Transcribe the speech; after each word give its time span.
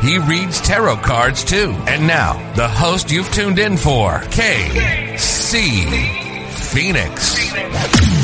He 0.00 0.18
reads 0.18 0.60
tarot 0.60 0.98
cards 0.98 1.42
too. 1.44 1.74
And 1.86 2.06
now, 2.06 2.34
the 2.54 2.68
host 2.68 3.10
you've 3.10 3.30
tuned 3.32 3.58
in 3.58 3.76
for, 3.76 4.20
KC 4.20 5.18
Phoenix. 6.50 8.17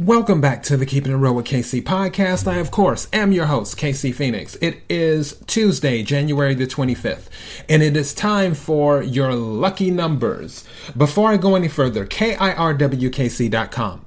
Welcome 0.00 0.40
back 0.40 0.62
to 0.62 0.78
the 0.78 0.86
Keeping 0.86 1.12
It 1.12 1.16
Real 1.16 1.34
with 1.34 1.44
KC 1.44 1.82
podcast. 1.82 2.50
I, 2.50 2.56
of 2.56 2.70
course, 2.70 3.06
am 3.12 3.32
your 3.32 3.44
host, 3.44 3.76
KC 3.76 4.14
Phoenix. 4.14 4.56
It 4.62 4.78
is 4.88 5.34
Tuesday, 5.46 6.02
January 6.02 6.54
the 6.54 6.66
25th, 6.66 7.28
and 7.68 7.82
it 7.82 7.94
is 7.94 8.14
time 8.14 8.54
for 8.54 9.02
your 9.02 9.34
lucky 9.34 9.90
numbers. 9.90 10.64
Before 10.96 11.30
I 11.30 11.36
go 11.36 11.54
any 11.54 11.68
further, 11.68 12.06
KIRWKC.com, 12.06 12.46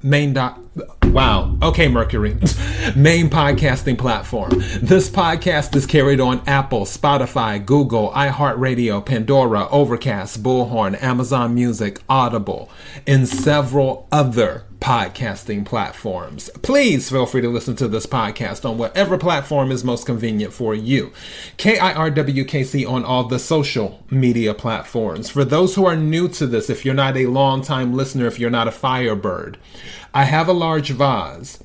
main 0.02 0.34
dot. 0.34 0.60
Wow. 1.04 1.60
Okay, 1.62 1.88
Mercury. 1.88 2.32
main 2.96 3.30
podcasting 3.30 4.00
platform. 4.00 4.50
This 4.82 5.12
podcast 5.12 5.76
is 5.76 5.86
carried 5.86 6.20
on 6.20 6.42
Apple, 6.48 6.86
Spotify, 6.86 7.64
Google, 7.64 8.10
iHeartRadio, 8.14 9.06
Pandora, 9.06 9.68
Overcast, 9.70 10.42
Bullhorn, 10.42 11.00
Amazon 11.04 11.54
Music, 11.54 12.00
Audible, 12.10 12.72
and 13.06 13.28
several 13.28 14.08
other 14.12 14.64
podcasting 14.84 15.66
platforms. 15.66 16.50
Please 16.62 17.10
feel 17.10 17.26
free 17.26 17.40
to 17.40 17.48
listen 17.48 17.74
to 17.78 17.88
this 17.88 18.06
podcast 18.06 18.70
on 18.70 18.78
whatever 18.78 19.18
platform 19.18 19.72
is 19.72 19.82
most 19.82 20.06
convenient 20.06 20.52
for 20.52 20.76
you. 20.76 21.14
KIRWKC 21.58 22.86
on 22.88 23.06
all 23.06 23.24
the 23.24 23.40
social 23.40 24.04
media 24.10 24.54
platforms. 24.54 25.30
For 25.30 25.46
those 25.46 25.76
who 25.76 25.86
are 25.86 25.96
new 25.96 26.28
to 26.28 26.46
this, 26.46 26.70
if 26.70 26.84
you're 26.84 26.94
not 26.94 27.16
a 27.16 27.28
long 27.28 27.62
time 27.62 27.94
listener, 27.94 28.28
if 28.28 28.40
you're 28.40 28.50
not 28.50 28.68
a 28.68 28.72
Firebird, 28.72 29.58
I 30.14 30.26
have 30.26 30.50
a 30.50 30.54
large 30.54 30.90
vase. 30.90 31.64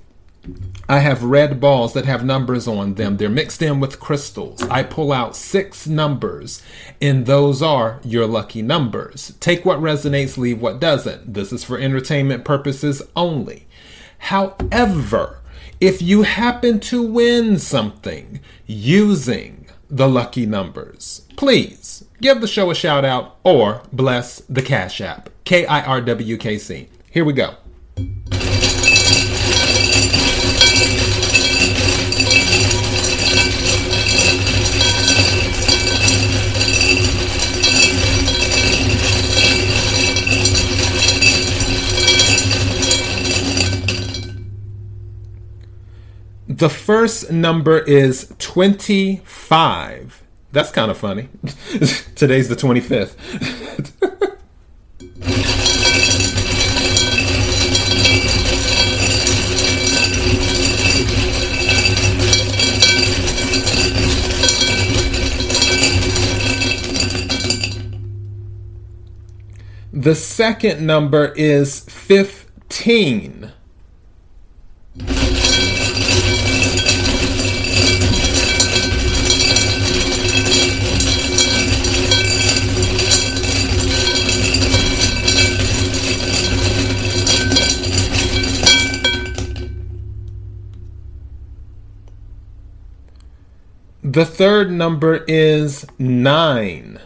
I 0.88 1.00
have 1.00 1.22
red 1.22 1.60
balls 1.60 1.92
that 1.92 2.06
have 2.06 2.24
numbers 2.24 2.66
on 2.66 2.94
them. 2.94 3.18
They're 3.18 3.28
mixed 3.28 3.60
in 3.60 3.78
with 3.78 4.00
crystals. 4.00 4.62
I 4.62 4.82
pull 4.82 5.12
out 5.12 5.36
six 5.36 5.86
numbers, 5.86 6.62
and 7.00 7.26
those 7.26 7.60
are 7.60 8.00
your 8.02 8.26
lucky 8.26 8.62
numbers. 8.62 9.34
Take 9.38 9.64
what 9.66 9.80
resonates, 9.80 10.38
leave 10.38 10.62
what 10.62 10.80
doesn't. 10.80 11.34
This 11.34 11.52
is 11.52 11.62
for 11.62 11.78
entertainment 11.78 12.44
purposes 12.44 13.02
only. 13.14 13.66
However, 14.18 15.40
if 15.80 16.00
you 16.00 16.22
happen 16.22 16.80
to 16.80 17.02
win 17.02 17.58
something 17.58 18.40
using 18.66 19.66
the 19.90 20.08
lucky 20.08 20.46
numbers, 20.46 21.26
please 21.36 22.04
give 22.20 22.40
the 22.40 22.48
show 22.48 22.70
a 22.70 22.74
shout 22.74 23.04
out 23.04 23.36
or 23.44 23.82
bless 23.92 24.40
the 24.48 24.62
Cash 24.62 25.00
App. 25.00 25.28
K 25.44 25.66
I 25.66 25.82
R 25.82 26.00
W 26.00 26.36
K 26.36 26.58
C. 26.58 26.88
Here 27.10 27.24
we 27.24 27.32
go. 27.32 27.56
The 46.58 46.68
first 46.68 47.30
number 47.30 47.78
is 47.78 48.34
25. 48.40 50.24
That's 50.50 50.72
kind 50.72 50.90
of 50.90 50.98
funny. 50.98 51.28
Today's 52.16 52.48
the 52.48 52.56
25th. 52.56 53.14
the 69.92 70.16
second 70.16 70.84
number 70.84 71.26
is 71.36 71.78
15. 71.82 73.52
The 94.18 94.26
third 94.26 94.72
number 94.72 95.24
is 95.28 95.86
9. 95.96 96.98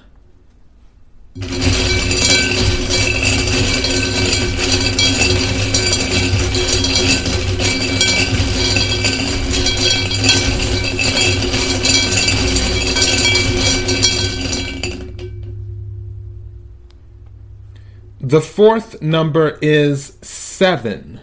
The 18.22 18.40
fourth 18.40 19.02
number 19.02 19.58
is 19.60 20.16
7. 20.22 21.20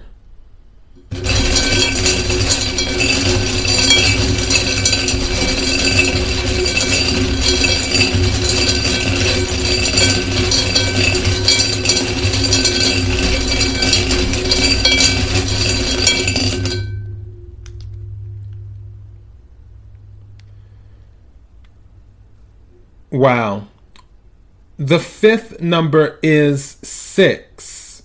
Wow. 23.20 23.68
The 24.78 24.98
fifth 24.98 25.60
number 25.60 26.20
is 26.24 26.78
six. 26.82 28.04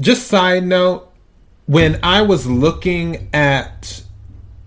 Just 0.00 0.26
side 0.26 0.64
note, 0.64 1.12
when 1.66 2.00
I 2.02 2.22
was 2.22 2.46
looking 2.46 3.28
at 3.34 4.02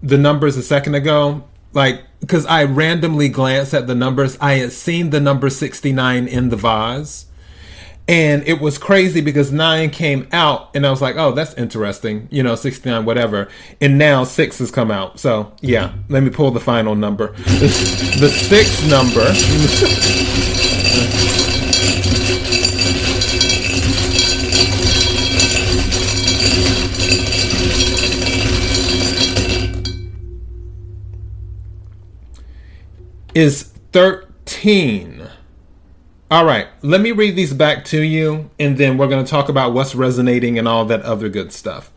the 0.04 0.20
numbers 0.20 0.56
a 0.56 0.62
second 0.62 0.94
ago, 0.94 1.46
like, 1.74 2.04
because 2.20 2.46
I 2.46 2.66
randomly 2.66 3.28
glanced 3.28 3.74
at 3.74 3.88
the 3.88 3.96
numbers, 3.96 4.38
I 4.40 4.54
had 4.54 4.72
seen 4.72 5.10
the 5.10 5.20
number 5.20 5.50
69 5.50 6.28
in 6.28 6.50
the 6.50 6.56
vase. 6.56 7.26
And 8.08 8.48
it 8.48 8.62
was 8.62 8.78
crazy 8.78 9.20
because 9.20 9.52
nine 9.52 9.90
came 9.90 10.30
out, 10.32 10.74
and 10.74 10.88
I 10.88 10.92
was 10.92 11.02
like, 11.02 11.18
oh, 11.18 11.34
that's 11.34 11.54
interesting, 11.56 12.30
you 12.32 12.42
know, 12.42 12.56
69, 12.56 13.04
whatever. 13.04 13.50
And 13.82 13.98
now 13.98 14.24
six 14.24 14.60
has 14.60 14.72
come 14.72 14.92
out. 14.92 15.20
So, 15.20 15.52
yeah, 15.60 15.94
let 16.08 16.24
me 16.24 16.30
pull 16.30 16.52
the 16.52 16.62
final 16.62 16.96
number. 16.96 17.34
the 17.34 18.30
sixth 18.30 18.90
number. 18.90 19.34
is 33.38 33.66
13. 33.92 35.30
All 36.30 36.44
right, 36.44 36.68
let 36.82 37.00
me 37.00 37.14
read 37.14 37.38
these 37.38 37.54
back 37.54 37.86
to 37.86 38.02
you, 38.02 38.50
and 38.60 38.78
then 38.78 38.98
we're 38.98 39.08
going 39.08 39.24
to 39.24 39.30
talk 39.30 39.48
about 39.48 39.72
what's 39.72 39.96
resonating 39.96 40.60
and 40.60 40.68
all 40.68 40.84
that 40.84 41.02
other 41.04 41.30
good 41.30 41.54
stuff. 41.54 41.90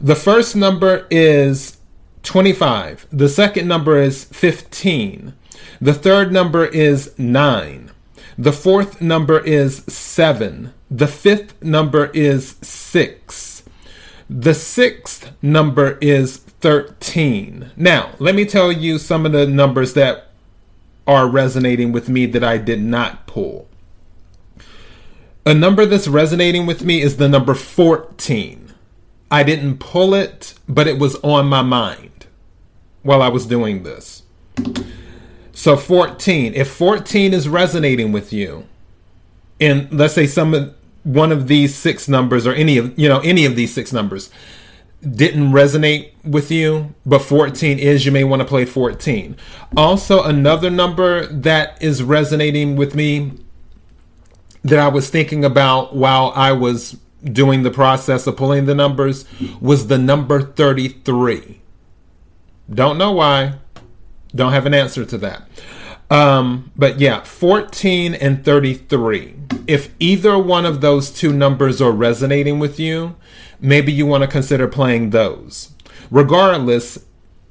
The 0.00 0.16
first 0.16 0.56
number 0.56 1.06
is 1.08 1.76
25. 2.24 3.06
The 3.12 3.28
second 3.28 3.68
number 3.68 3.96
is 3.96 4.24
15. 4.24 5.34
The 5.80 5.94
third 5.94 6.32
number 6.32 6.64
is 6.64 7.16
9. 7.16 7.92
The 8.36 8.52
fourth 8.52 9.00
number 9.00 9.38
is 9.38 9.84
7. 9.84 10.74
The 10.90 11.06
fifth 11.06 11.62
number 11.62 12.06
is 12.06 12.56
6. 12.60 13.62
The 14.28 14.54
sixth 14.54 15.30
number 15.42 15.96
is 16.00 16.38
13. 16.38 17.70
Now, 17.76 18.14
let 18.18 18.34
me 18.34 18.46
tell 18.46 18.72
you 18.72 18.98
some 18.98 19.24
of 19.24 19.30
the 19.30 19.46
numbers 19.46 19.94
that 19.94 20.30
are 21.06 21.28
resonating 21.28 21.92
with 21.92 22.08
me 22.08 22.26
that 22.26 22.44
I 22.44 22.58
did 22.58 22.82
not 22.82 23.26
pull. 23.26 23.68
A 25.46 25.52
number 25.52 25.84
that's 25.84 26.08
resonating 26.08 26.64
with 26.64 26.84
me 26.84 27.02
is 27.02 27.16
the 27.18 27.28
number 27.28 27.54
14. 27.54 28.72
I 29.30 29.42
didn't 29.42 29.78
pull 29.78 30.14
it, 30.14 30.54
but 30.68 30.86
it 30.86 30.98
was 30.98 31.16
on 31.16 31.46
my 31.46 31.62
mind 31.62 32.26
while 33.02 33.20
I 33.20 33.28
was 33.28 33.44
doing 33.44 33.82
this. 33.82 34.22
So 35.52 35.76
14, 35.76 36.54
if 36.54 36.70
14 36.70 37.34
is 37.34 37.48
resonating 37.48 38.10
with 38.10 38.32
you, 38.32 38.66
and 39.60 39.92
let's 39.92 40.14
say 40.14 40.26
some 40.26 40.74
one 41.04 41.30
of 41.30 41.48
these 41.48 41.74
six 41.74 42.08
numbers 42.08 42.46
or 42.46 42.52
any 42.54 42.78
of 42.78 42.98
you 42.98 43.08
know 43.08 43.20
any 43.20 43.44
of 43.44 43.56
these 43.56 43.72
six 43.72 43.92
numbers 43.92 44.30
didn't 45.10 45.52
resonate 45.52 46.12
with 46.24 46.50
you, 46.50 46.94
but 47.04 47.20
14 47.20 47.78
is, 47.78 48.06
you 48.06 48.12
may 48.12 48.24
want 48.24 48.40
to 48.40 48.48
play 48.48 48.64
14. 48.64 49.36
Also, 49.76 50.22
another 50.22 50.70
number 50.70 51.26
that 51.26 51.80
is 51.82 52.02
resonating 52.02 52.76
with 52.76 52.94
me 52.94 53.32
that 54.62 54.78
I 54.78 54.88
was 54.88 55.10
thinking 55.10 55.44
about 55.44 55.94
while 55.94 56.32
I 56.34 56.52
was 56.52 56.96
doing 57.22 57.62
the 57.62 57.70
process 57.70 58.26
of 58.26 58.36
pulling 58.36 58.66
the 58.66 58.74
numbers 58.74 59.24
was 59.60 59.86
the 59.86 59.98
number 59.98 60.40
33. 60.40 61.60
Don't 62.72 62.98
know 62.98 63.12
why. 63.12 63.54
Don't 64.34 64.52
have 64.52 64.66
an 64.66 64.74
answer 64.74 65.04
to 65.04 65.18
that. 65.18 65.48
Um, 66.10 66.72
but 66.76 67.00
yeah, 67.00 67.22
14 67.22 68.14
and 68.14 68.44
33. 68.44 69.34
If 69.66 69.94
either 69.98 70.38
one 70.38 70.66
of 70.66 70.80
those 70.80 71.10
two 71.10 71.32
numbers 71.32 71.80
are 71.80 71.92
resonating 71.92 72.58
with 72.58 72.78
you, 72.78 73.16
maybe 73.60 73.92
you 73.92 74.06
want 74.06 74.22
to 74.22 74.28
consider 74.28 74.68
playing 74.68 75.10
those. 75.10 75.70
Regardless, 76.10 76.98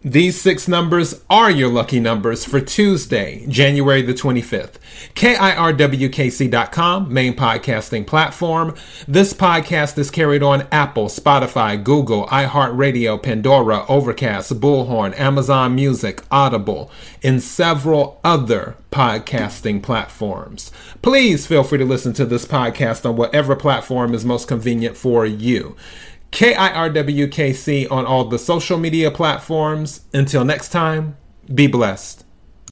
these 0.03 0.39
six 0.39 0.67
numbers 0.67 1.23
are 1.29 1.49
your 1.49 1.69
lucky 1.69 2.01
numbers 2.01 2.43
for 2.43 2.59
Tuesday, 2.59 3.45
January 3.47 4.01
the 4.01 4.13
25th. 4.13 4.73
KIRWKC.com, 5.15 7.13
main 7.13 7.33
podcasting 7.33 8.05
platform. 8.05 8.75
This 9.07 9.33
podcast 9.33 9.97
is 9.97 10.11
carried 10.11 10.43
on 10.43 10.67
Apple, 10.73 11.05
Spotify, 11.05 11.81
Google, 11.81 12.27
iHeartRadio, 12.27 13.23
Pandora, 13.23 13.85
Overcast, 13.87 14.59
Bullhorn, 14.59 15.17
Amazon 15.17 15.73
Music, 15.73 16.21
Audible, 16.29 16.91
and 17.23 17.41
several 17.41 18.19
other 18.25 18.75
podcasting 18.91 19.81
platforms. 19.81 20.69
Please 21.01 21.47
feel 21.47 21.63
free 21.63 21.77
to 21.77 21.85
listen 21.85 22.11
to 22.13 22.25
this 22.25 22.45
podcast 22.45 23.09
on 23.09 23.15
whatever 23.15 23.55
platform 23.55 24.13
is 24.13 24.25
most 24.25 24.49
convenient 24.49 24.97
for 24.97 25.25
you. 25.25 25.77
KIRWKC 26.33 27.91
on 27.91 28.07
all 28.07 28.25
the 28.25 28.39
social 28.39 28.79
media 28.79 29.11
platforms. 29.11 30.01
Until 30.13 30.43
next 30.43 30.69
time, 30.69 31.15
be 31.53 31.67
blessed. 31.67 32.22